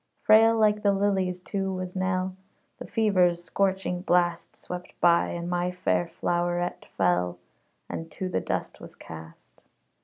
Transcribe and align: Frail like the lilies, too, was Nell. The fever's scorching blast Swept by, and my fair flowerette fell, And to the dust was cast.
Frail 0.23 0.57
like 0.57 0.81
the 0.81 0.93
lilies, 0.93 1.39
too, 1.39 1.71
was 1.71 1.95
Nell. 1.95 2.35
The 2.79 2.87
fever's 2.87 3.43
scorching 3.43 4.01
blast 4.01 4.57
Swept 4.57 4.99
by, 4.99 5.27
and 5.29 5.47
my 5.47 5.69
fair 5.71 6.07
flowerette 6.07 6.85
fell, 6.97 7.37
And 7.87 8.09
to 8.13 8.27
the 8.27 8.41
dust 8.41 8.79
was 8.79 8.95
cast. 8.95 9.61